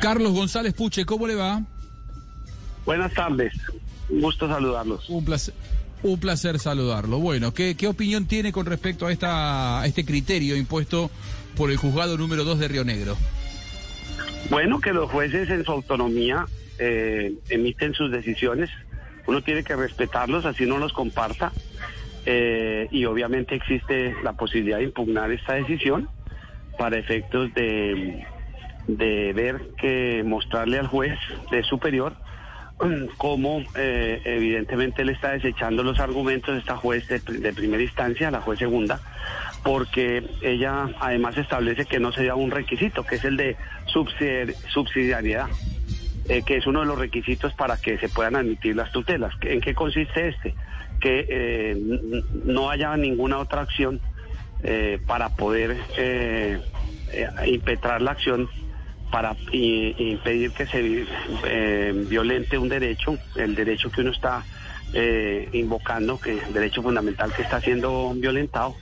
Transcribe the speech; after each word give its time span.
Carlos 0.00 0.32
González 0.32 0.74
Puche, 0.74 1.04
¿cómo 1.04 1.26
le 1.26 1.34
va? 1.34 1.62
Buenas 2.84 3.12
tardes, 3.12 3.52
un 4.08 4.20
gusto 4.20 4.48
saludarlos. 4.48 5.08
Un 5.08 5.24
placer. 5.24 5.54
Un 6.02 6.20
placer 6.20 6.58
saludarlo. 6.60 7.18
Bueno, 7.18 7.52
¿qué, 7.52 7.76
qué 7.76 7.88
opinión 7.88 8.26
tiene 8.26 8.52
con 8.52 8.66
respecto 8.66 9.06
a, 9.06 9.12
esta, 9.12 9.80
a 9.80 9.86
este 9.86 10.04
criterio 10.04 10.56
impuesto 10.56 11.10
por 11.56 11.70
el 11.70 11.76
juzgado 11.76 12.16
número 12.16 12.44
2 12.44 12.60
de 12.60 12.68
Río 12.68 12.84
Negro? 12.84 13.16
Bueno, 14.48 14.80
que 14.80 14.92
los 14.92 15.10
jueces 15.10 15.50
en 15.50 15.64
su 15.64 15.72
autonomía 15.72 16.46
eh, 16.78 17.34
emiten 17.48 17.94
sus 17.94 18.12
decisiones. 18.12 18.70
Uno 19.26 19.42
tiene 19.42 19.64
que 19.64 19.74
respetarlos, 19.74 20.44
así 20.44 20.66
no 20.66 20.78
los 20.78 20.92
comparta. 20.92 21.52
Eh, 22.24 22.88
y 22.90 23.04
obviamente 23.04 23.56
existe 23.56 24.14
la 24.22 24.34
posibilidad 24.34 24.78
de 24.78 24.84
impugnar 24.84 25.32
esta 25.32 25.54
decisión 25.54 26.08
para 26.78 26.98
efectos 26.98 27.52
de, 27.54 28.24
de 28.88 29.32
ver 29.34 29.60
que 29.76 30.24
mostrarle 30.26 30.78
al 30.78 30.88
juez 30.88 31.16
de 31.50 31.62
superior 31.62 32.14
cómo 33.18 33.62
eh, 33.76 34.20
evidentemente 34.24 35.02
él 35.02 35.10
está 35.10 35.32
desechando 35.32 35.82
los 35.82 36.00
argumentos 36.00 36.54
de 36.54 36.60
esta 36.60 36.76
juez 36.76 37.06
de, 37.08 37.52
primera 37.52 37.82
instancia, 37.82 38.30
la 38.30 38.40
juez 38.40 38.58
segunda, 38.58 39.00
porque 39.62 40.24
ella 40.42 40.88
además 41.00 41.36
establece 41.36 41.84
que 41.84 42.00
no 42.00 42.12
sería 42.12 42.34
un 42.34 42.50
requisito, 42.50 43.04
que 43.04 43.16
es 43.16 43.24
el 43.24 43.36
de 43.36 43.56
subsidiariedad, 43.86 45.48
eh, 46.28 46.42
que 46.46 46.56
es 46.56 46.66
uno 46.66 46.80
de 46.80 46.86
los 46.86 46.98
requisitos 46.98 47.52
para 47.54 47.76
que 47.76 47.98
se 47.98 48.08
puedan 48.08 48.36
admitir 48.36 48.74
las 48.74 48.90
tutelas. 48.92 49.34
¿En 49.42 49.60
qué 49.60 49.74
consiste 49.74 50.28
este? 50.28 50.54
Que 51.00 51.26
eh, 51.28 52.22
no 52.44 52.70
haya 52.70 52.96
ninguna 52.96 53.38
otra 53.38 53.62
acción 53.62 54.00
para 55.06 55.36
poder 55.36 55.76
impetrar 57.46 58.02
la 58.02 58.10
acción 58.10 58.48
para 59.10 59.36
impedir 59.52 60.52
que 60.52 60.66
se 60.66 61.06
eh, 61.44 62.04
violente 62.08 62.58
un 62.58 62.68
derecho, 62.68 63.16
el 63.36 63.54
derecho 63.54 63.90
que 63.90 64.02
uno 64.02 64.10
está 64.10 64.44
eh, 64.92 65.48
invocando, 65.52 66.18
que 66.18 66.38
el 66.38 66.52
derecho 66.52 66.82
fundamental 66.82 67.32
que 67.32 67.42
está 67.42 67.60
siendo 67.60 68.12
violentado. 68.14 68.74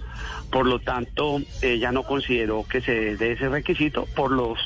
Por 0.51 0.67
lo 0.67 0.79
tanto, 0.79 1.41
ella 1.63 1.93
no 1.93 2.05
consideró 2.05 2.65
que 2.69 2.81
se 2.81 3.17
dé 3.17 3.33
ese 3.33 3.49
requisito 3.49 4.07
por 4.15 4.31
los 4.31 4.59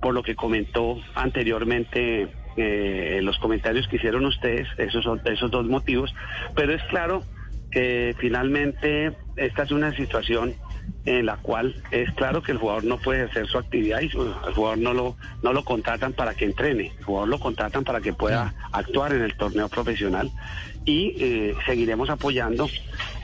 por 0.00 0.12
lo 0.12 0.22
que 0.22 0.36
comentó 0.36 0.98
anteriormente 1.14 2.28
eh, 2.56 3.20
los 3.22 3.38
comentarios 3.38 3.88
que 3.88 3.96
hicieron 3.96 4.26
ustedes, 4.26 4.68
esos 4.76 5.06
esos 5.24 5.50
dos 5.50 5.66
motivos, 5.66 6.14
pero 6.54 6.74
es 6.74 6.82
claro 6.84 7.24
que 7.70 8.14
finalmente 8.18 9.16
esta 9.36 9.64
es 9.64 9.70
una 9.70 9.94
situación 9.96 10.54
en 11.06 11.24
la 11.24 11.36
cual 11.36 11.74
es 11.92 12.10
claro 12.12 12.42
que 12.42 12.52
el 12.52 12.58
jugador 12.58 12.84
no 12.84 12.98
puede 12.98 13.22
hacer 13.22 13.46
su 13.46 13.58
actividad 13.58 14.00
y 14.00 14.06
el 14.06 14.54
jugador 14.54 14.78
no 14.78 14.92
lo, 14.92 15.16
no 15.42 15.52
lo 15.52 15.64
contratan 15.64 16.12
para 16.12 16.34
que 16.34 16.44
entrene, 16.44 16.92
el 16.98 17.04
jugador 17.04 17.28
lo 17.28 17.38
contratan 17.38 17.84
para 17.84 18.00
que 18.00 18.12
pueda 18.12 18.54
actuar 18.72 19.12
en 19.12 19.22
el 19.22 19.34
torneo 19.36 19.68
profesional 19.68 20.30
y 20.84 21.14
eh, 21.18 21.54
seguiremos 21.64 22.10
apoyando 22.10 22.68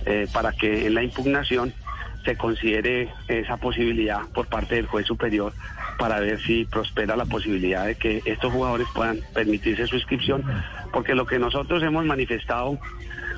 eh, 0.07 0.29
para 0.33 0.53
que 0.53 0.87
en 0.87 0.95
la 0.95 1.03
impugnación 1.03 1.75
se 2.25 2.37
considere 2.37 3.11
esa 3.27 3.57
posibilidad 3.57 4.21
por 4.33 4.47
parte 4.47 4.77
del 4.77 4.87
juez 4.87 5.07
superior 5.07 5.53
para 5.99 6.21
ver 6.21 6.41
si 6.43 6.65
prospera 6.65 7.17
la 7.17 7.27
posibilidad 7.27 7.87
de 7.87 7.97
que 7.97 8.23
estos 8.25 8.53
jugadores 8.53 8.87
puedan 8.95 9.21
permitirse 9.35 9.87
su 9.87 9.97
inscripción, 9.97 10.45
porque 10.93 11.15
lo 11.15 11.27
que 11.27 11.39
nosotros 11.39 11.83
hemos 11.83 12.05
manifestado 12.05 12.79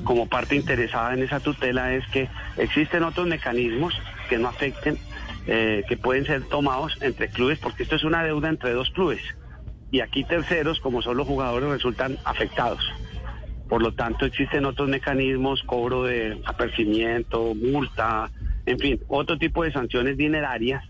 como 0.04 0.28
parte 0.28 0.56
interesada 0.56 1.14
en 1.14 1.22
esa 1.22 1.40
tutela 1.40 1.94
es 1.94 2.06
que 2.08 2.28
existen 2.56 3.04
otros 3.04 3.26
mecanismos 3.26 3.94
que 4.34 4.42
no 4.42 4.48
afecten, 4.48 4.98
eh, 5.46 5.84
que 5.88 5.96
pueden 5.96 6.26
ser 6.26 6.42
tomados 6.42 6.98
entre 7.00 7.28
clubes, 7.28 7.60
porque 7.60 7.84
esto 7.84 7.94
es 7.94 8.02
una 8.02 8.24
deuda 8.24 8.48
entre 8.48 8.72
dos 8.72 8.90
clubes. 8.90 9.22
Y 9.92 10.00
aquí 10.00 10.24
terceros, 10.24 10.80
como 10.80 11.02
son 11.02 11.16
los 11.16 11.28
jugadores, 11.28 11.68
resultan 11.68 12.18
afectados. 12.24 12.82
Por 13.68 13.80
lo 13.80 13.92
tanto, 13.92 14.26
existen 14.26 14.64
otros 14.64 14.88
mecanismos, 14.88 15.62
cobro 15.62 16.02
de 16.02 16.42
apercibimiento, 16.46 17.54
multa, 17.54 18.28
en 18.66 18.78
fin, 18.80 19.00
otro 19.06 19.38
tipo 19.38 19.62
de 19.62 19.70
sanciones 19.70 20.16
dinerarias 20.16 20.82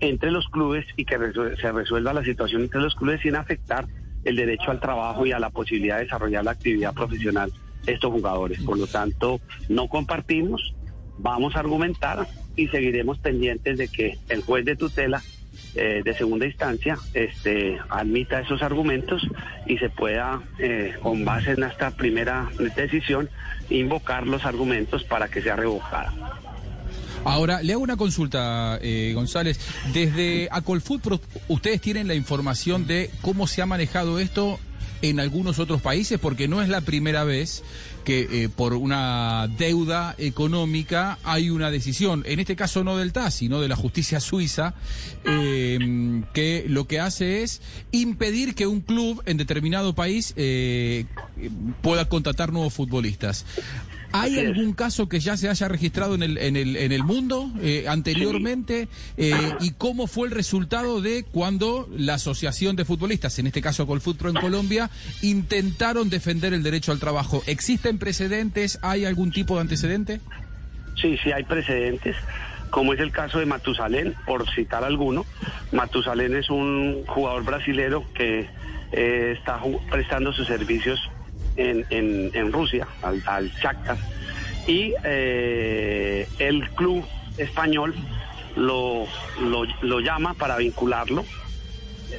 entre 0.00 0.30
los 0.30 0.46
clubes 0.48 0.84
y 0.96 1.06
que 1.06 1.16
se 1.58 1.72
resuelva 1.72 2.12
la 2.12 2.24
situación 2.24 2.60
entre 2.60 2.82
los 2.82 2.94
clubes 2.94 3.22
sin 3.22 3.36
afectar 3.36 3.86
el 4.24 4.36
derecho 4.36 4.70
al 4.70 4.80
trabajo 4.80 5.24
y 5.24 5.32
a 5.32 5.38
la 5.38 5.48
posibilidad 5.48 5.96
de 5.96 6.04
desarrollar 6.04 6.44
la 6.44 6.50
actividad 6.50 6.92
profesional 6.92 7.50
estos 7.86 8.12
jugadores. 8.12 8.60
Por 8.62 8.76
lo 8.76 8.86
tanto, 8.86 9.40
no 9.70 9.88
compartimos, 9.88 10.74
vamos 11.18 11.56
a 11.56 11.60
argumentar 11.60 12.26
y 12.56 12.68
seguiremos 12.68 13.18
pendientes 13.18 13.78
de 13.78 13.88
que 13.88 14.18
el 14.28 14.42
juez 14.42 14.64
de 14.64 14.76
tutela 14.76 15.22
eh, 15.74 16.02
de 16.02 16.14
segunda 16.14 16.46
instancia 16.46 16.96
este, 17.12 17.78
admita 17.90 18.40
esos 18.40 18.62
argumentos 18.62 19.22
y 19.66 19.76
se 19.78 19.90
pueda, 19.90 20.42
eh, 20.58 20.94
con 21.02 21.24
base 21.24 21.52
en 21.52 21.64
esta 21.64 21.90
primera 21.90 22.48
decisión, 22.74 23.28
invocar 23.68 24.26
los 24.26 24.44
argumentos 24.46 25.04
para 25.04 25.28
que 25.28 25.42
sea 25.42 25.56
revocada. 25.56 26.12
Ahora, 27.24 27.62
le 27.62 27.72
hago 27.72 27.82
una 27.82 27.96
consulta, 27.96 28.78
eh, 28.80 29.12
González. 29.14 29.58
Desde 29.92 30.48
Acolfoot, 30.50 31.20
¿ustedes 31.48 31.80
tienen 31.80 32.08
la 32.08 32.14
información 32.14 32.86
de 32.86 33.10
cómo 33.20 33.46
se 33.46 33.60
ha 33.60 33.66
manejado 33.66 34.18
esto 34.18 34.58
en 35.02 35.20
algunos 35.20 35.58
otros 35.58 35.82
países, 35.82 36.18
porque 36.18 36.48
no 36.48 36.62
es 36.62 36.68
la 36.68 36.80
primera 36.80 37.24
vez 37.24 37.62
que 38.06 38.44
eh, 38.44 38.48
por 38.48 38.72
una 38.72 39.48
deuda 39.58 40.14
económica 40.16 41.18
hay 41.24 41.50
una 41.50 41.72
decisión, 41.72 42.22
en 42.24 42.38
este 42.38 42.54
caso 42.54 42.84
no 42.84 42.96
del 42.96 43.12
TAS, 43.12 43.34
sino 43.34 43.60
de 43.60 43.66
la 43.66 43.74
justicia 43.74 44.20
suiza, 44.20 44.74
eh, 45.24 46.22
que 46.32 46.64
lo 46.68 46.86
que 46.86 47.00
hace 47.00 47.42
es 47.42 47.60
impedir 47.90 48.54
que 48.54 48.68
un 48.68 48.80
club 48.80 49.24
en 49.26 49.38
determinado 49.38 49.96
país 49.96 50.34
eh, 50.36 51.06
pueda 51.82 52.08
contratar 52.08 52.52
nuevos 52.52 52.74
futbolistas. 52.74 53.44
¿Hay 54.12 54.38
algún 54.38 54.72
caso 54.72 55.08
que 55.08 55.20
ya 55.20 55.36
se 55.36 55.48
haya 55.48 55.68
registrado 55.68 56.14
en 56.14 56.22
el, 56.22 56.38
en 56.38 56.56
el, 56.56 56.76
en 56.76 56.92
el 56.92 57.04
mundo 57.04 57.50
eh, 57.60 57.86
anteriormente? 57.88 58.88
Eh, 59.16 59.34
¿Y 59.60 59.72
cómo 59.72 60.06
fue 60.06 60.28
el 60.28 60.32
resultado 60.32 61.00
de 61.00 61.24
cuando 61.24 61.88
la 61.94 62.14
Asociación 62.14 62.76
de 62.76 62.84
Futbolistas, 62.84 63.38
en 63.38 63.46
este 63.46 63.60
caso 63.60 63.86
Colfutro 63.86 64.30
en 64.30 64.36
Colombia, 64.36 64.90
intentaron 65.22 66.08
defender 66.08 66.54
el 66.54 66.62
derecho 66.62 66.92
al 66.92 66.98
trabajo? 66.98 67.42
¿Existen 67.46 67.95
precedentes? 67.98 68.78
¿Hay 68.82 69.04
algún 69.04 69.30
tipo 69.30 69.54
de 69.54 69.62
antecedente? 69.62 70.20
Sí, 71.00 71.18
sí, 71.22 71.32
hay 71.32 71.44
precedentes 71.44 72.16
como 72.70 72.92
es 72.92 73.00
el 73.00 73.10
caso 73.10 73.38
de 73.38 73.46
Matusalén, 73.46 74.14
por 74.26 74.48
citar 74.50 74.84
alguno. 74.84 75.24
Matusalén 75.72 76.34
es 76.34 76.50
un 76.50 77.04
jugador 77.06 77.44
brasilero 77.44 78.04
que 78.12 78.48
eh, 78.92 79.34
está 79.36 79.60
prestando 79.90 80.32
sus 80.32 80.46
servicios 80.46 81.00
en, 81.56 82.52
Rusia, 82.52 82.86
al, 83.02 83.22
al 83.24 83.50
Shakhtar, 83.50 83.96
y 84.66 84.92
eh, 85.04 86.28
el 86.38 86.68
club 86.70 87.02
español 87.38 87.94
lo, 88.56 89.06
lo, 89.40 90.00
llama 90.00 90.34
para 90.34 90.58
vincularlo, 90.58 91.24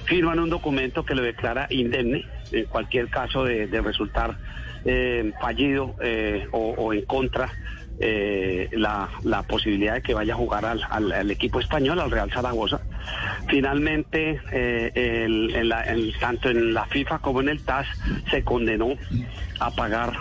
firman 0.06 0.40
un 0.40 0.50
documento 0.50 1.06
que 1.06 1.14
lo 1.14 1.22
declara 1.22 1.68
indemne 1.70 2.26
en 2.52 2.66
cualquier 2.66 3.10
caso 3.10 3.44
de, 3.44 3.68
resultar 3.82 4.38
eh, 4.86 5.32
fallido 5.42 5.96
eh, 6.02 6.48
o, 6.52 6.94
en 6.94 7.06
contra 7.06 7.52
la, 8.00 9.44
posibilidad 9.48 9.96
de 9.96 10.02
que 10.02 10.14
vaya 10.14 10.34
a 10.34 10.38
jugar 10.38 10.66
al, 10.66 11.32
equipo 11.32 11.60
español, 11.60 12.00
al 12.00 12.12
Real 12.12 12.32
Zaragoza. 12.32 12.80
Finalmente, 13.48 14.40
eh, 14.52 16.14
tanto 16.20 16.50
en 16.50 16.74
la 16.74 16.86
FIFA 16.86 17.20
como 17.20 17.42
en 17.42 17.50
el 17.50 17.64
TAS 17.64 17.88
se 18.30 18.44
condenó 18.44 18.96
a 19.60 19.72
pagar 19.72 20.14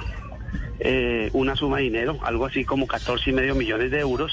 eh, 0.79 1.31
una 1.33 1.57
suma 1.57 1.79
de 1.79 1.85
dinero, 1.85 2.19
algo 2.23 2.45
así 2.45 2.65
como 2.65 2.87
14 2.87 3.31
y 3.31 3.33
medio 3.33 3.55
millones 3.55 3.91
de 3.91 4.01
euros, 4.01 4.33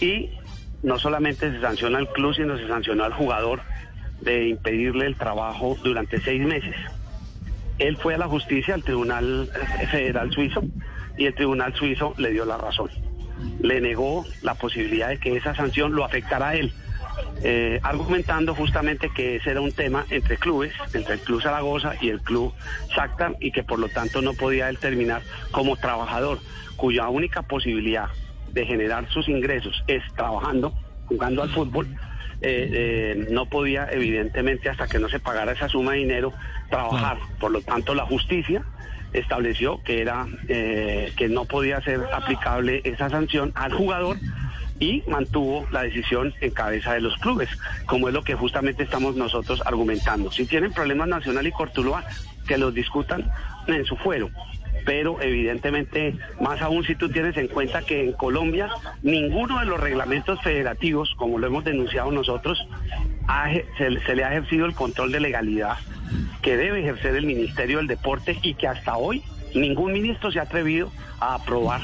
y 0.00 0.30
no 0.82 0.98
solamente 0.98 1.50
se 1.50 1.60
sanciona 1.60 1.98
al 1.98 2.08
club, 2.12 2.34
sino 2.34 2.56
se 2.56 2.66
sancionó 2.66 3.04
al 3.04 3.12
jugador 3.12 3.60
de 4.20 4.48
impedirle 4.48 5.06
el 5.06 5.16
trabajo 5.16 5.76
durante 5.82 6.20
seis 6.20 6.40
meses. 6.40 6.74
Él 7.82 7.96
fue 7.96 8.14
a 8.14 8.18
la 8.18 8.28
justicia, 8.28 8.74
al 8.74 8.82
Tribunal 8.82 9.50
Federal 9.90 10.32
Suizo, 10.32 10.62
y 11.16 11.26
el 11.26 11.34
Tribunal 11.34 11.74
Suizo 11.74 12.14
le 12.16 12.30
dio 12.30 12.44
la 12.44 12.56
razón. 12.56 12.90
Le 13.60 13.80
negó 13.80 14.24
la 14.42 14.54
posibilidad 14.54 15.08
de 15.08 15.18
que 15.18 15.36
esa 15.36 15.54
sanción 15.54 15.94
lo 15.94 16.04
afectara 16.04 16.50
a 16.50 16.54
él 16.54 16.72
eh, 17.42 17.80
argumentando 17.82 18.54
justamente 18.54 19.10
que 19.10 19.36
ese 19.36 19.50
era 19.50 19.60
un 19.60 19.72
tema 19.72 20.06
entre 20.10 20.36
clubes, 20.36 20.72
entre 20.94 21.14
el 21.14 21.20
Club 21.20 21.42
Zaragoza 21.42 21.94
y 22.00 22.08
el 22.08 22.20
Club 22.20 22.52
Shakhtar, 22.94 23.36
y 23.40 23.50
que 23.50 23.64
por 23.64 23.78
lo 23.78 23.88
tanto 23.88 24.22
no 24.22 24.32
podía 24.34 24.68
él 24.68 24.78
terminar 24.78 25.22
como 25.50 25.76
trabajador, 25.76 26.38
cuya 26.76 27.08
única 27.08 27.42
posibilidad 27.42 28.08
de 28.52 28.64
generar 28.66 29.08
sus 29.10 29.28
ingresos 29.28 29.82
es 29.86 30.02
trabajando, 30.14 30.72
jugando 31.06 31.42
al 31.42 31.50
fútbol. 31.50 31.88
Eh, 32.42 32.70
eh, 32.72 33.26
no 33.30 33.46
podía, 33.46 33.88
evidentemente, 33.90 34.68
hasta 34.68 34.88
que 34.88 34.98
no 34.98 35.08
se 35.08 35.20
pagara 35.20 35.52
esa 35.52 35.68
suma 35.68 35.92
de 35.92 35.98
dinero, 35.98 36.32
trabajar. 36.70 37.18
Por 37.38 37.52
lo 37.52 37.60
tanto, 37.62 37.94
la 37.94 38.04
justicia 38.04 38.64
estableció 39.12 39.82
que 39.82 40.00
era 40.00 40.26
que 40.46 41.28
no 41.28 41.44
podía 41.44 41.80
ser 41.82 42.00
aplicable 42.12 42.80
esa 42.84 43.10
sanción 43.10 43.52
al 43.54 43.72
jugador 43.72 44.16
y 44.80 45.02
mantuvo 45.06 45.66
la 45.70 45.82
decisión 45.82 46.34
en 46.40 46.50
cabeza 46.50 46.94
de 46.94 47.00
los 47.00 47.16
clubes, 47.18 47.48
como 47.86 48.08
es 48.08 48.14
lo 48.14 48.24
que 48.24 48.34
justamente 48.34 48.82
estamos 48.82 49.14
nosotros 49.14 49.62
argumentando. 49.64 50.32
Si 50.32 50.46
tienen 50.46 50.72
problemas 50.72 51.08
Nacional 51.08 51.46
y 51.46 51.52
Cortuloa, 51.52 52.04
que 52.48 52.58
los 52.58 52.74
discutan 52.74 53.30
en 53.68 53.84
su 53.84 53.96
fuero 53.96 54.30
pero 54.84 55.20
evidentemente, 55.20 56.16
más 56.40 56.60
aún 56.60 56.84
si 56.84 56.94
tú 56.94 57.08
tienes 57.08 57.36
en 57.36 57.48
cuenta 57.48 57.82
que 57.82 58.02
en 58.02 58.12
Colombia 58.12 58.68
ninguno 59.02 59.60
de 59.60 59.66
los 59.66 59.80
reglamentos 59.80 60.40
federativos, 60.42 61.14
como 61.16 61.38
lo 61.38 61.46
hemos 61.46 61.64
denunciado 61.64 62.10
nosotros, 62.10 62.66
se, 63.78 64.14
le 64.14 64.24
ha 64.24 64.30
ejercido 64.30 64.66
el 64.66 64.74
control 64.74 65.12
de 65.12 65.20
legalidad 65.20 65.76
que 66.42 66.56
debe 66.56 66.80
ejercer 66.80 67.16
el 67.16 67.26
Ministerio 67.26 67.78
del 67.78 67.86
Deporte 67.86 68.36
y 68.42 68.54
que 68.54 68.66
hasta 68.66 68.96
hoy 68.96 69.22
ningún 69.54 69.92
ministro 69.92 70.32
se 70.32 70.40
ha 70.40 70.42
atrevido 70.42 70.90
a 71.20 71.34
aprobar. 71.34 71.82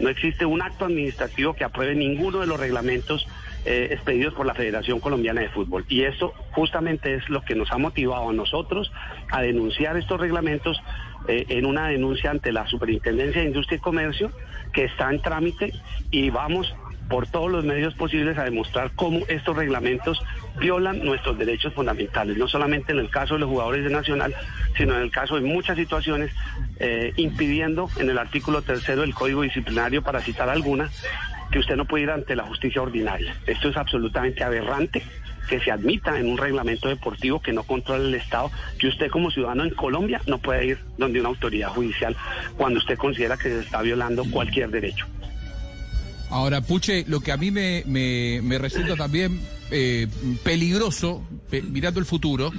No 0.00 0.08
existe 0.08 0.46
un 0.46 0.62
acto 0.62 0.86
administrativo 0.86 1.54
que 1.54 1.64
apruebe 1.64 1.94
ninguno 1.94 2.40
de 2.40 2.46
los 2.46 2.58
reglamentos 2.58 3.26
eh, 3.66 3.88
expedidos 3.90 4.32
por 4.32 4.46
la 4.46 4.54
Federación 4.54 5.00
Colombiana 5.00 5.42
de 5.42 5.50
Fútbol. 5.50 5.84
Y 5.88 6.04
eso 6.04 6.32
justamente 6.52 7.14
es 7.14 7.28
lo 7.28 7.42
que 7.42 7.54
nos 7.54 7.70
ha 7.70 7.76
motivado 7.76 8.30
a 8.30 8.32
nosotros 8.32 8.90
a 9.30 9.42
denunciar 9.42 9.98
estos 9.98 10.18
reglamentos 10.18 10.80
eh, 11.28 11.46
en 11.48 11.66
una 11.66 11.88
denuncia 11.88 12.30
ante 12.30 12.52
la 12.52 12.66
Superintendencia 12.66 13.40
de 13.40 13.48
Industria 13.48 13.76
y 13.76 13.80
Comercio 13.80 14.30
que 14.72 14.84
está 14.84 15.10
en 15.10 15.20
trámite 15.20 15.72
y 16.10 16.30
vamos 16.30 16.74
por 17.10 17.26
todos 17.26 17.50
los 17.50 17.64
medios 17.64 17.92
posibles 17.94 18.38
a 18.38 18.44
demostrar 18.44 18.92
cómo 18.94 19.20
estos 19.28 19.56
reglamentos 19.56 20.22
violan 20.60 21.04
nuestros 21.04 21.36
derechos 21.36 21.74
fundamentales, 21.74 22.36
no 22.38 22.46
solamente 22.46 22.92
en 22.92 23.00
el 23.00 23.10
caso 23.10 23.34
de 23.34 23.40
los 23.40 23.48
jugadores 23.48 23.84
de 23.84 23.90
Nacional, 23.90 24.34
sino 24.76 24.94
en 24.94 25.02
el 25.02 25.10
caso 25.10 25.34
de 25.34 25.40
muchas 25.40 25.76
situaciones, 25.76 26.30
eh, 26.78 27.12
impidiendo 27.16 27.90
en 27.98 28.10
el 28.10 28.16
artículo 28.16 28.62
tercero 28.62 29.00
del 29.00 29.12
Código 29.12 29.42
Disciplinario, 29.42 30.02
para 30.02 30.20
citar 30.20 30.48
alguna, 30.48 30.88
que 31.50 31.58
usted 31.58 31.74
no 31.74 31.84
puede 31.84 32.04
ir 32.04 32.10
ante 32.10 32.36
la 32.36 32.44
justicia 32.44 32.80
ordinaria. 32.80 33.34
Esto 33.44 33.70
es 33.70 33.76
absolutamente 33.76 34.44
aberrante 34.44 35.02
que 35.50 35.60
se 35.60 35.72
admita 35.72 36.16
en 36.16 36.28
un 36.28 36.38
reglamento 36.38 36.88
deportivo 36.88 37.42
que 37.42 37.52
no 37.52 37.64
controla 37.64 38.06
el 38.06 38.14
Estado, 38.14 38.52
que 38.78 38.86
usted 38.86 39.10
como 39.10 39.32
ciudadano 39.32 39.64
en 39.64 39.74
Colombia 39.74 40.22
no 40.26 40.38
puede 40.38 40.64
ir 40.64 40.78
donde 40.96 41.18
una 41.18 41.30
autoridad 41.30 41.70
judicial 41.70 42.16
cuando 42.56 42.78
usted 42.78 42.96
considera 42.96 43.36
que 43.36 43.48
se 43.48 43.60
está 43.60 43.82
violando 43.82 44.24
cualquier 44.30 44.70
derecho. 44.70 45.06
Ahora, 46.30 46.60
Puche, 46.60 47.04
lo 47.08 47.18
que 47.18 47.32
a 47.32 47.36
mí 47.36 47.50
me, 47.50 47.82
me, 47.84 48.58
resulta 48.58 48.94
también 48.94 49.40
eh, 49.72 50.06
peligroso, 50.44 51.26
mirando 51.50 51.98
el 51.98 52.06
futuro, 52.06 52.52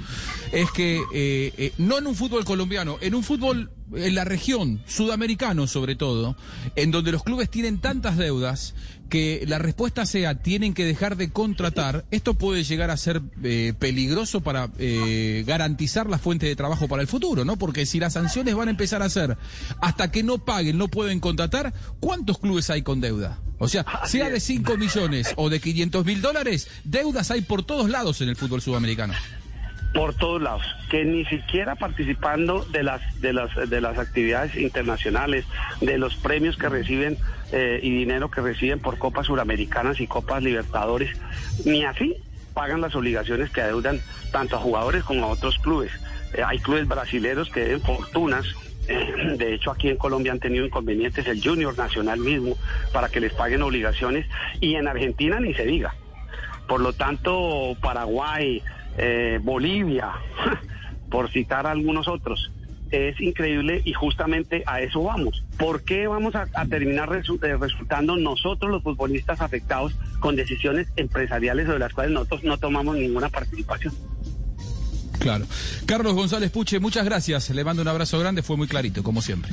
es 0.52 0.70
que 0.72 1.00
eh, 1.14 1.54
eh, 1.56 1.72
no 1.78 1.96
en 1.96 2.06
un 2.06 2.14
fútbol 2.14 2.44
colombiano, 2.44 2.98
en 3.00 3.14
un 3.14 3.24
fútbol 3.24 3.70
en 3.94 4.14
la 4.14 4.24
región, 4.24 4.82
sudamericano 4.86 5.66
sobre 5.66 5.96
todo, 5.96 6.36
en 6.76 6.90
donde 6.90 7.12
los 7.12 7.22
clubes 7.22 7.50
tienen 7.50 7.80
tantas 7.80 8.16
deudas 8.16 8.74
que 9.12 9.44
la 9.46 9.58
respuesta 9.58 10.06
sea 10.06 10.36
tienen 10.36 10.72
que 10.72 10.86
dejar 10.86 11.16
de 11.16 11.30
contratar, 11.30 12.06
esto 12.10 12.32
puede 12.32 12.64
llegar 12.64 12.90
a 12.90 12.96
ser 12.96 13.20
eh, 13.42 13.74
peligroso 13.78 14.40
para 14.40 14.70
eh, 14.78 15.44
garantizar 15.46 16.08
la 16.08 16.18
fuente 16.18 16.46
de 16.46 16.56
trabajo 16.56 16.88
para 16.88 17.02
el 17.02 17.08
futuro, 17.08 17.44
¿no? 17.44 17.58
Porque 17.58 17.84
si 17.84 18.00
las 18.00 18.14
sanciones 18.14 18.54
van 18.54 18.68
a 18.68 18.70
empezar 18.70 19.02
a 19.02 19.10
ser 19.10 19.36
hasta 19.82 20.10
que 20.10 20.22
no 20.22 20.38
paguen, 20.38 20.78
no 20.78 20.88
pueden 20.88 21.20
contratar, 21.20 21.74
¿cuántos 22.00 22.38
clubes 22.38 22.70
hay 22.70 22.80
con 22.80 23.02
deuda? 23.02 23.38
O 23.58 23.68
sea, 23.68 23.84
sea 24.06 24.30
de 24.30 24.40
5 24.40 24.78
millones 24.78 25.34
o 25.36 25.50
de 25.50 25.60
500 25.60 26.06
mil 26.06 26.22
dólares, 26.22 26.68
deudas 26.84 27.30
hay 27.30 27.42
por 27.42 27.64
todos 27.64 27.90
lados 27.90 28.22
en 28.22 28.30
el 28.30 28.36
fútbol 28.36 28.62
sudamericano 28.62 29.12
por 29.94 30.14
todos 30.14 30.40
lados, 30.40 30.62
que 30.90 31.04
ni 31.04 31.24
siquiera 31.26 31.74
participando 31.74 32.64
de 32.64 32.82
las 32.82 33.20
de 33.20 33.32
las 33.32 33.54
de 33.68 33.80
las 33.80 33.98
actividades 33.98 34.56
internacionales, 34.56 35.44
de 35.80 35.98
los 35.98 36.16
premios 36.16 36.56
que 36.56 36.68
reciben 36.68 37.18
eh, 37.52 37.80
y 37.82 37.90
dinero 37.90 38.30
que 38.30 38.40
reciben 38.40 38.80
por 38.80 38.98
copas 38.98 39.26
suramericanas 39.26 40.00
y 40.00 40.06
copas 40.06 40.42
libertadores, 40.42 41.10
ni 41.64 41.84
así 41.84 42.16
pagan 42.54 42.80
las 42.80 42.94
obligaciones 42.94 43.50
que 43.50 43.60
adeudan 43.60 44.00
tanto 44.30 44.56
a 44.56 44.60
jugadores 44.60 45.04
como 45.04 45.26
a 45.26 45.28
otros 45.28 45.58
clubes. 45.58 45.92
Eh, 46.34 46.42
hay 46.44 46.58
clubes 46.58 46.88
brasileños 46.88 47.50
que 47.50 47.60
deben 47.60 47.80
fortunas. 47.80 48.46
Eh, 48.88 49.36
de 49.38 49.54
hecho, 49.54 49.70
aquí 49.70 49.88
en 49.88 49.96
Colombia 49.96 50.32
han 50.32 50.40
tenido 50.40 50.64
inconvenientes 50.64 51.26
el 51.26 51.42
Junior 51.42 51.76
Nacional 51.76 52.18
mismo 52.18 52.56
para 52.92 53.08
que 53.08 53.20
les 53.20 53.32
paguen 53.32 53.62
obligaciones 53.62 54.26
y 54.60 54.74
en 54.74 54.88
Argentina 54.88 55.38
ni 55.40 55.54
se 55.54 55.64
diga. 55.64 55.94
Por 56.66 56.80
lo 56.80 56.92
tanto, 56.92 57.76
Paraguay, 57.80 58.62
eh, 58.98 59.40
Bolivia, 59.42 60.12
por 61.10 61.30
citar 61.30 61.66
algunos 61.66 62.08
otros. 62.08 62.50
Es 62.90 63.18
increíble 63.22 63.80
y 63.84 63.94
justamente 63.94 64.64
a 64.66 64.82
eso 64.82 65.02
vamos. 65.04 65.44
¿Por 65.58 65.82
qué 65.82 66.06
vamos 66.06 66.34
a, 66.34 66.46
terminar 66.66 67.10
eh, 67.14 67.56
resultando 67.56 68.16
nosotros 68.16 68.70
los 68.70 68.82
futbolistas 68.82 69.40
afectados 69.40 69.94
con 70.20 70.36
decisiones 70.36 70.88
empresariales 70.96 71.66
sobre 71.66 71.78
las 71.78 71.94
cuales 71.94 72.12
nosotros 72.12 72.44
no 72.44 72.58
tomamos 72.58 72.96
ninguna 72.96 73.30
participación? 73.30 73.94
Claro. 75.18 75.46
Carlos 75.86 76.14
González 76.14 76.50
Puche, 76.50 76.80
muchas 76.80 77.04
gracias. 77.04 77.48
Le 77.50 77.64
mando 77.64 77.80
un 77.80 77.88
abrazo 77.88 78.18
grande, 78.18 78.42
fue 78.42 78.56
muy 78.56 78.66
clarito, 78.66 79.02
como 79.02 79.22
siempre. 79.22 79.52